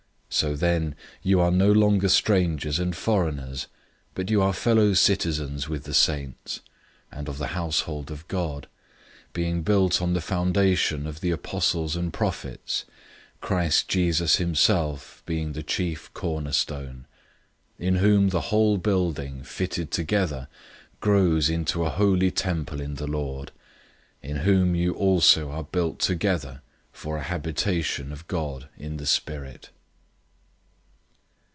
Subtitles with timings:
[0.31, 3.67] 002:019 So then you are no longer strangers and foreigners,
[4.15, 6.61] but you are fellow citizens with the saints,
[7.11, 8.67] and of the household of God,
[9.33, 12.85] 002:020 being built on the foundation of the apostles and prophets,
[13.41, 17.05] Christ Jesus himself being the chief cornerstone;
[17.77, 20.47] 002:021 in whom the whole building, fitted together,
[21.01, 23.51] grows into a holy temple in the Lord;
[24.23, 26.61] 002:022 in whom you also are built together
[26.93, 29.71] for a habitation of God in the Spirit.